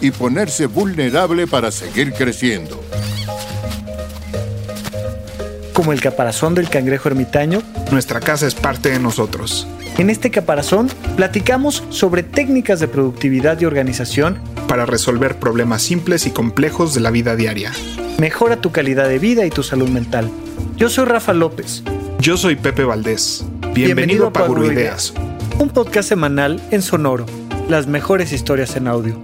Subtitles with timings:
[0.00, 2.82] y ponerse vulnerable para seguir creciendo.
[5.72, 9.68] Como el caparazón del cangrejo ermitaño, nuestra casa es parte de nosotros.
[9.98, 16.30] En este caparazón platicamos sobre técnicas de productividad y organización para resolver problemas simples y
[16.30, 17.72] complejos de la vida diaria.
[18.18, 20.30] Mejora tu calidad de vida y tu salud mental.
[20.76, 21.82] Yo soy Rafa López.
[22.18, 23.44] Yo soy Pepe Valdés.
[23.74, 25.12] Bienvenido, a Paguro Ideas.
[25.58, 27.26] Un podcast semanal en Sonoro.
[27.68, 29.20] Las mejores historias en audio.